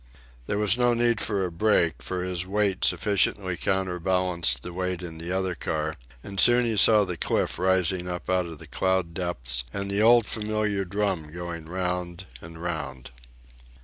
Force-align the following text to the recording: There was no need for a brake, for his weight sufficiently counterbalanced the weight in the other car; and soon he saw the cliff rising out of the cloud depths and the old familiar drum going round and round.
There 0.47 0.57
was 0.57 0.79
no 0.79 0.95
need 0.95 1.21
for 1.21 1.45
a 1.45 1.51
brake, 1.51 2.01
for 2.01 2.23
his 2.23 2.43
weight 2.47 2.83
sufficiently 2.83 3.55
counterbalanced 3.55 4.63
the 4.63 4.73
weight 4.73 5.03
in 5.03 5.19
the 5.19 5.31
other 5.31 5.53
car; 5.53 5.95
and 6.23 6.39
soon 6.39 6.65
he 6.65 6.75
saw 6.75 7.03
the 7.03 7.15
cliff 7.17 7.59
rising 7.59 8.07
out 8.09 8.27
of 8.27 8.57
the 8.57 8.65
cloud 8.65 9.13
depths 9.13 9.63
and 9.71 9.91
the 9.91 10.01
old 10.01 10.25
familiar 10.25 10.85
drum 10.85 11.31
going 11.31 11.69
round 11.69 12.25
and 12.41 12.59
round. 12.63 13.11